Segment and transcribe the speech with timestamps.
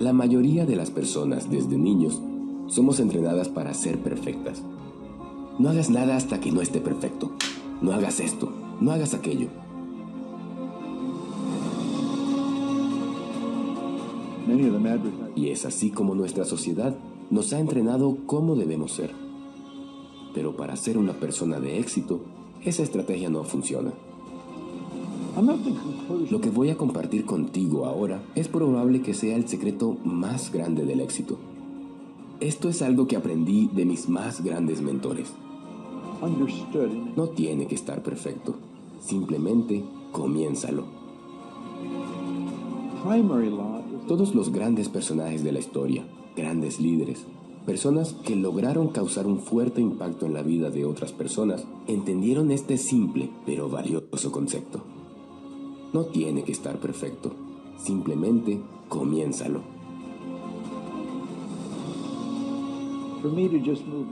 [0.00, 2.20] La mayoría de las personas desde niños
[2.66, 4.62] somos entrenadas para ser perfectas.
[5.58, 7.32] No hagas nada hasta que no esté perfecto.
[7.80, 9.48] No hagas esto, no hagas aquello.
[15.34, 16.94] Y es así como nuestra sociedad
[17.30, 19.12] nos ha entrenado cómo debemos ser.
[20.34, 22.20] Pero para ser una persona de éxito,
[22.64, 23.92] esa estrategia no funciona.
[26.30, 30.84] Lo que voy a compartir contigo ahora es probable que sea el secreto más grande
[30.84, 31.38] del éxito.
[32.40, 35.32] Esto es algo que aprendí de mis más grandes mentores.
[37.16, 38.56] No tiene que estar perfecto,
[39.00, 39.82] simplemente
[40.12, 40.84] comiénzalo.
[44.06, 46.04] Todos los grandes personajes de la historia,
[46.36, 47.24] grandes líderes,
[47.64, 52.76] personas que lograron causar un fuerte impacto en la vida de otras personas, entendieron este
[52.76, 54.82] simple pero valioso concepto.
[55.92, 57.32] No tiene que estar perfecto,
[57.78, 59.60] simplemente comiénzalo.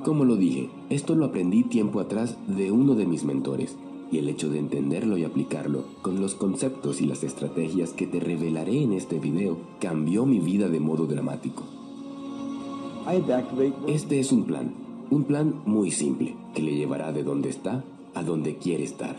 [0.04, 3.76] Como lo dije, esto lo aprendí tiempo atrás de uno de mis mentores,
[4.12, 8.20] y el hecho de entenderlo y aplicarlo con los conceptos y las estrategias que te
[8.20, 11.62] revelaré en este video cambió mi vida de modo dramático.
[13.86, 14.72] Este es un plan,
[15.10, 19.16] un plan muy simple que le llevará de donde está a donde quiere estar.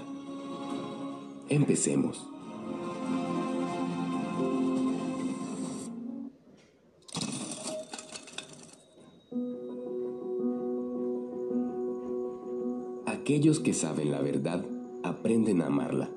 [1.50, 2.31] Empecemos.
[13.12, 14.64] Aquellos que saben la verdad
[15.04, 16.10] aprenden a amarla.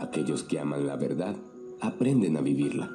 [0.00, 1.34] Aquellos que aman la verdad
[1.80, 2.94] aprenden a vivirla.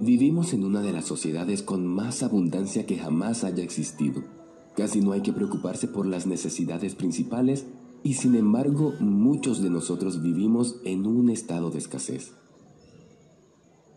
[0.00, 4.24] Vivimos en una de las sociedades con más abundancia que jamás haya existido.
[4.74, 7.66] Casi no hay que preocuparse por las necesidades principales
[8.02, 12.32] y sin embargo muchos de nosotros vivimos en un estado de escasez.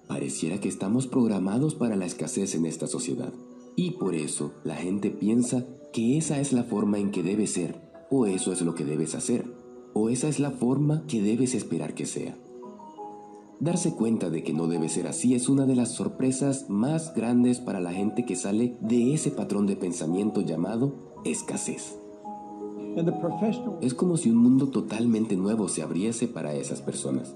[0.09, 3.31] Pareciera que estamos programados para la escasez en esta sociedad
[3.79, 7.79] y por eso la gente piensa que esa es la forma en que debe ser
[8.11, 9.45] o eso es lo que debes hacer
[9.93, 12.37] o esa es la forma que debes esperar que sea.
[13.61, 17.61] Darse cuenta de que no debe ser así es una de las sorpresas más grandes
[17.61, 21.97] para la gente que sale de ese patrón de pensamiento llamado escasez.
[23.79, 27.33] Es como si un mundo totalmente nuevo se abriese para esas personas.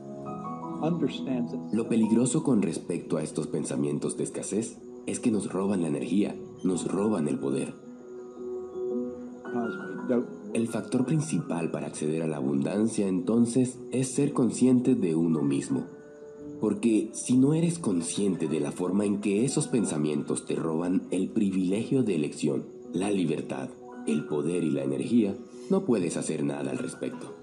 [1.72, 6.36] Lo peligroso con respecto a estos pensamientos de escasez es que nos roban la energía,
[6.64, 7.74] nos roban el poder.
[10.54, 15.86] El factor principal para acceder a la abundancia entonces es ser consciente de uno mismo.
[16.60, 21.30] Porque si no eres consciente de la forma en que esos pensamientos te roban el
[21.30, 23.70] privilegio de elección, la libertad,
[24.08, 25.36] el poder y la energía,
[25.70, 27.43] no puedes hacer nada al respecto.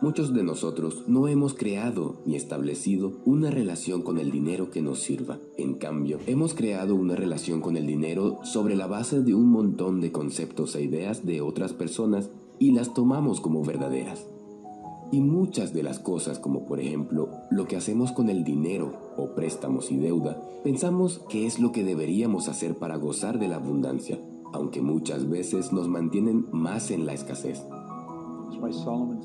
[0.00, 5.00] Muchos de nosotros no hemos creado ni establecido una relación con el dinero que nos
[5.00, 5.40] sirva.
[5.56, 10.00] En cambio, hemos creado una relación con el dinero sobre la base de un montón
[10.00, 14.28] de conceptos e ideas de otras personas y las tomamos como verdaderas.
[15.10, 19.34] Y muchas de las cosas, como por ejemplo lo que hacemos con el dinero o
[19.34, 24.20] préstamos y deuda, pensamos que es lo que deberíamos hacer para gozar de la abundancia,
[24.52, 27.64] aunque muchas veces nos mantienen más en la escasez.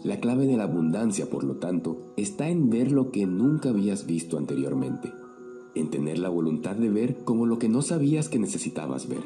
[0.04, 4.06] La clave de la abundancia, por lo tanto, está en ver lo que nunca habías
[4.06, 5.12] visto anteriormente,
[5.76, 9.24] en tener la voluntad de ver como lo que no sabías que necesitabas ver.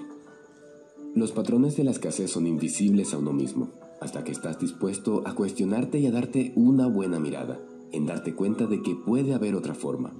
[1.15, 3.69] Los patrones de la escasez son invisibles a uno mismo,
[3.99, 7.59] hasta que estás dispuesto a cuestionarte y a darte una buena mirada,
[7.91, 10.13] en darte cuenta de que puede haber otra forma.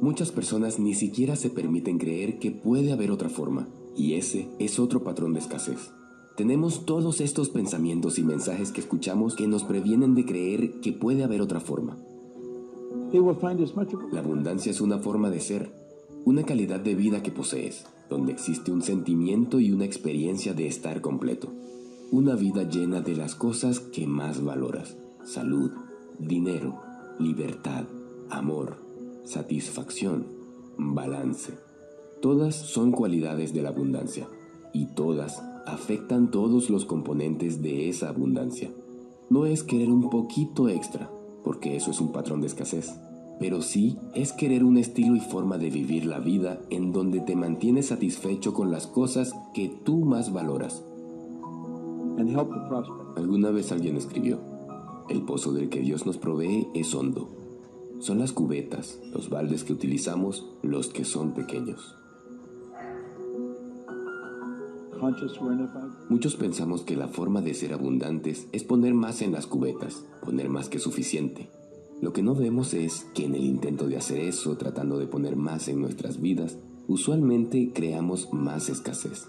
[0.00, 4.78] Muchas personas ni siquiera se permiten creer que puede haber otra forma, y ese es
[4.78, 5.92] otro patrón de escasez.
[6.36, 11.24] Tenemos todos estos pensamientos y mensajes que escuchamos que nos previenen de creer que puede
[11.24, 11.96] haber otra forma.
[14.12, 15.72] La abundancia es una forma de ser,
[16.26, 21.00] una calidad de vida que posees, donde existe un sentimiento y una experiencia de estar
[21.00, 21.48] completo.
[22.12, 24.98] Una vida llena de las cosas que más valoras.
[25.24, 25.70] Salud,
[26.18, 26.82] dinero,
[27.18, 27.86] libertad,
[28.28, 28.76] amor,
[29.24, 30.26] satisfacción,
[30.76, 31.54] balance.
[32.20, 34.28] Todas son cualidades de la abundancia
[34.74, 38.70] y todas afectan todos los componentes de esa abundancia.
[39.28, 41.10] No es querer un poquito extra,
[41.44, 42.94] porque eso es un patrón de escasez,
[43.40, 47.36] pero sí es querer un estilo y forma de vivir la vida en donde te
[47.36, 50.84] mantienes satisfecho con las cosas que tú más valoras
[53.16, 54.40] Alguna vez alguien escribió,
[55.10, 57.28] el pozo del que Dios nos provee es hondo.
[57.98, 61.96] Son las cubetas, los baldes que utilizamos, los que son pequeños.
[66.08, 70.48] Muchos pensamos que la forma de ser abundantes es poner más en las cubetas, poner
[70.48, 71.48] más que suficiente.
[72.00, 75.36] Lo que no vemos es que en el intento de hacer eso, tratando de poner
[75.36, 76.58] más en nuestras vidas,
[76.88, 79.26] usualmente creamos más escasez.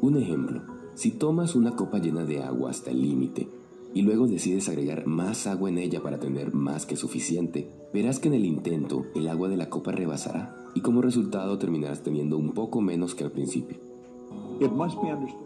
[0.00, 0.62] Un ejemplo,
[0.94, 3.48] si tomas una copa llena de agua hasta el límite
[3.94, 8.28] y luego decides agregar más agua en ella para tener más que suficiente, verás que
[8.28, 12.52] en el intento el agua de la copa rebasará y como resultado terminarás teniendo un
[12.52, 13.78] poco menos que al principio.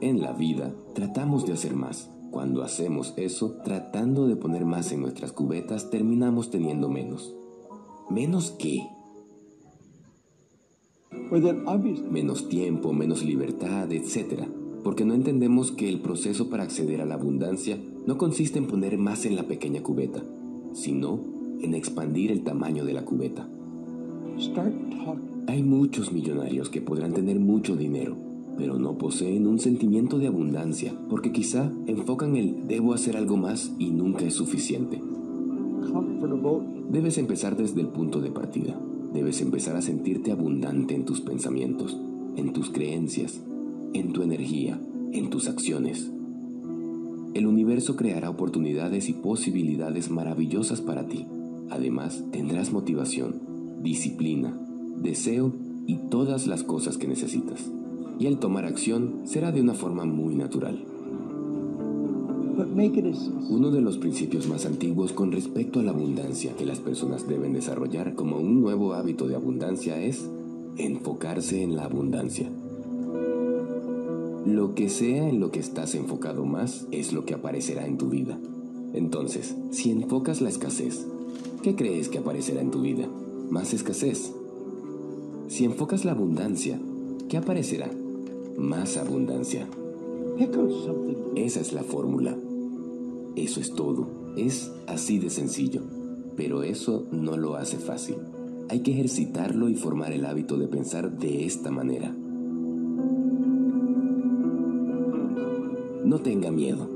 [0.01, 2.11] En la vida tratamos de hacer más.
[2.31, 7.35] Cuando hacemos eso, tratando de poner más en nuestras cubetas, terminamos teniendo menos.
[8.09, 8.89] ¿Menos qué?
[12.11, 14.45] Menos tiempo, menos libertad, etc.
[14.83, 18.97] Porque no entendemos que el proceso para acceder a la abundancia no consiste en poner
[18.97, 20.23] más en la pequeña cubeta,
[20.73, 21.21] sino
[21.61, 23.47] en expandir el tamaño de la cubeta.
[25.47, 28.17] Hay muchos millonarios que podrán tener mucho dinero,
[28.57, 33.73] pero no poseen un sentimiento de abundancia porque quizá enfocan el debo hacer algo más
[33.79, 35.01] y nunca es suficiente.
[36.93, 38.79] Debes empezar desde el punto de partida.
[39.15, 41.99] Debes empezar a sentirte abundante en tus pensamientos,
[42.37, 43.41] en tus creencias,
[43.95, 44.79] en tu energía,
[45.13, 46.13] en tus acciones.
[47.33, 51.25] El universo creará oportunidades y posibilidades maravillosas para ti.
[51.71, 53.41] Además, tendrás motivación,
[53.83, 54.55] disciplina,
[55.03, 55.51] deseo
[55.87, 57.71] y todas las cosas que necesitas.
[58.23, 60.79] Y el tomar acción será de una forma muy natural.
[63.51, 67.53] Uno de los principios más antiguos con respecto a la abundancia que las personas deben
[67.53, 70.25] desarrollar como un nuevo hábito de abundancia es
[70.77, 72.49] enfocarse en la abundancia.
[74.47, 78.09] Lo que sea en lo que estás enfocado más es lo que aparecerá en tu
[78.09, 78.39] vida.
[78.93, 81.09] Entonces, si enfocas la escasez,
[81.65, 83.09] ¿qué crees que aparecerá en tu vida?
[83.51, 84.33] Más escasez.
[85.49, 86.79] Si enfocas la abundancia,
[87.29, 87.91] ¿qué aparecerá?
[88.57, 89.69] Más abundancia.
[91.37, 92.37] Esa es la fórmula.
[93.37, 94.09] Eso es todo.
[94.37, 95.83] Es así de sencillo.
[96.37, 98.17] Pero eso no lo hace fácil.
[98.69, 102.15] Hay que ejercitarlo y formar el hábito de pensar de esta manera.
[106.05, 106.89] No tenga miedo.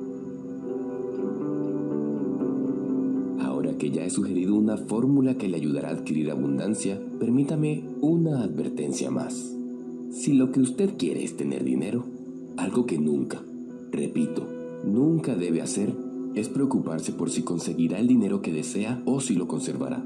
[3.41, 8.43] Ahora que ya he sugerido una fórmula que le ayudará a adquirir abundancia, permítame una
[8.43, 9.56] advertencia más.
[10.11, 12.05] Si lo que usted quiere es tener dinero,
[12.57, 13.43] algo que nunca,
[13.91, 14.47] repito,
[14.85, 15.95] nunca debe hacer
[16.35, 20.05] es preocuparse por si conseguirá el dinero que desea o si lo conservará.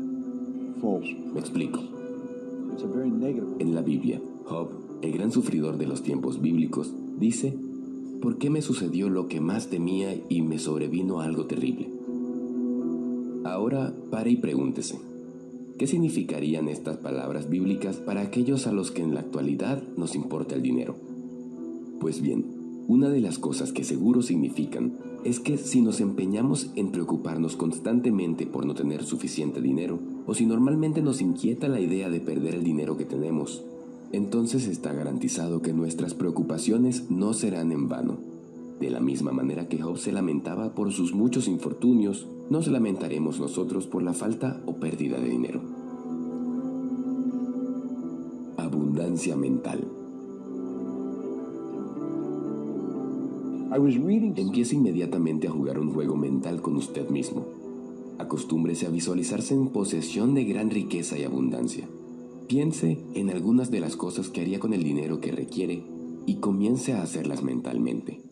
[1.34, 1.80] Me explico.
[3.58, 4.70] En la Biblia, Job,
[5.02, 7.54] el gran sufridor de los tiempos bíblicos, dice,
[8.22, 11.90] ¿por qué me sucedió lo que más temía y me sobrevino algo terrible?
[13.44, 14.98] Ahora pare y pregúntese,
[15.80, 20.54] ¿qué significarían estas palabras bíblicas para aquellos a los que en la actualidad nos importa
[20.54, 20.94] el dinero?
[22.00, 22.44] Pues bien,
[22.86, 28.44] una de las cosas que seguro significan es que si nos empeñamos en preocuparnos constantemente
[28.44, 32.62] por no tener suficiente dinero, o si normalmente nos inquieta la idea de perder el
[32.62, 33.64] dinero que tenemos,
[34.12, 38.18] entonces está garantizado que nuestras preocupaciones no serán en vano.
[38.80, 43.86] De la misma manera que Job se lamentaba por sus muchos infortunios, nos lamentaremos nosotros
[43.86, 45.60] por la falta o pérdida de dinero.
[48.58, 49.88] Abundancia mental.
[54.60, 57.46] Empiece inmediatamente a jugar un juego mental con usted mismo.
[58.18, 61.88] Acostúmbrese a visualizarse en posesión de gran riqueza y abundancia.
[62.48, 65.82] Piense en algunas de las cosas que haría con el dinero que requiere
[66.26, 68.29] y comience a hacerlas mentalmente.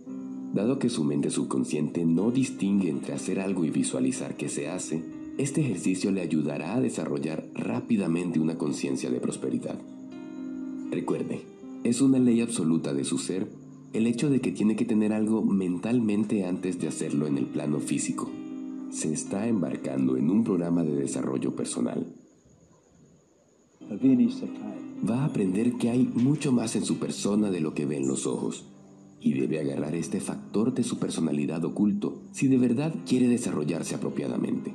[0.53, 5.03] Dado que su mente subconsciente no distingue entre hacer algo y visualizar qué se hace,
[5.37, 9.79] este ejercicio le ayudará a desarrollar rápidamente una conciencia de prosperidad.
[10.91, 11.43] Recuerde,
[11.85, 13.47] es una ley absoluta de su ser
[13.93, 17.79] el hecho de que tiene que tener algo mentalmente antes de hacerlo en el plano
[17.79, 18.29] físico.
[18.91, 22.07] Se está embarcando en un programa de desarrollo personal.
[25.09, 28.27] Va a aprender que hay mucho más en su persona de lo que ven los
[28.27, 28.65] ojos
[29.21, 34.73] y debe agarrar este factor de su personalidad oculto si de verdad quiere desarrollarse apropiadamente.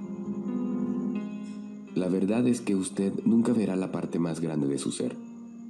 [1.95, 5.15] La verdad es que usted nunca verá la parte más grande de su ser,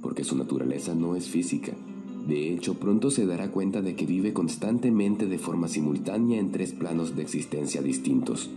[0.02, 1.74] porque su naturaleza no es física
[2.26, 6.72] de hecho, pronto se dará cuenta de que vive constantemente de forma simultánea en tres
[6.72, 8.48] planos de existencia distintos.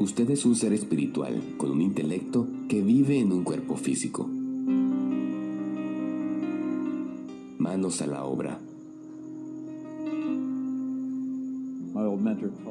[0.00, 4.28] Usted es un ser espiritual, con un intelecto que vive en un cuerpo físico.
[7.58, 8.58] Manos a la obra.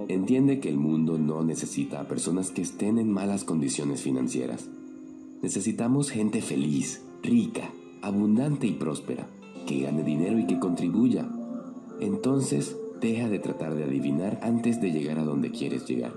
[0.08, 4.67] Entiende que el mundo no necesita a personas que estén en malas condiciones financieras.
[5.41, 7.70] Necesitamos gente feliz, rica,
[8.01, 9.27] abundante y próspera
[9.65, 11.27] que gane dinero y que contribuya.
[12.00, 16.13] Entonces, deja de tratar de adivinar antes de llegar a donde quieres llegar.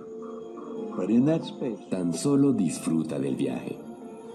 [1.90, 3.78] Tan solo disfruta del viaje.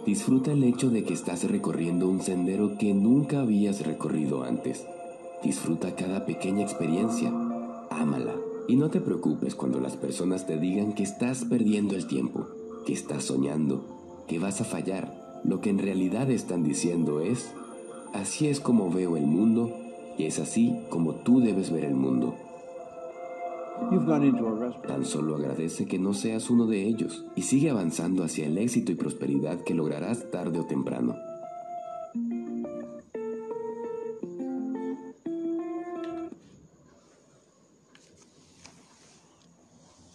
[0.06, 4.86] Disfruta el hecho de que estás recorriendo un sendero que nunca habías recorrido antes.
[5.44, 7.30] Disfruta cada pequeña experiencia.
[7.90, 8.34] Ámala.
[8.68, 12.48] Y no te preocupes cuando las personas te digan que estás perdiendo el tiempo,
[12.86, 15.42] que estás soñando, que vas a fallar.
[15.44, 17.52] Lo que en realidad están diciendo es,
[18.14, 19.72] así es como veo el mundo
[20.18, 22.36] y es así como tú debes ver el mundo.
[24.88, 28.92] Tan solo agradece que no seas uno de ellos y sigue avanzando hacia el éxito
[28.92, 31.16] y prosperidad que lograrás tarde o temprano.